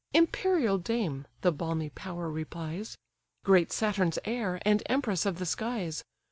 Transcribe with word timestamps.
"Imperial 0.15 0.79
dame 0.79 1.27
(the 1.41 1.51
balmy 1.51 1.91
power 1.91 2.27
replies), 2.27 2.97
Great 3.45 3.71
Saturn's 3.71 4.17
heir, 4.25 4.59
and 4.65 4.81
empress 4.87 5.27
of 5.27 5.37
the 5.37 5.45
skies! 5.45 6.03